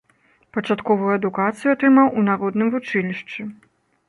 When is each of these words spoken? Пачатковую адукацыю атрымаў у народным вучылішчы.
Пачатковую 0.55 1.11
адукацыю 1.17 1.69
атрымаў 1.75 2.07
у 2.19 2.25
народным 2.31 2.67
вучылішчы. 2.79 3.41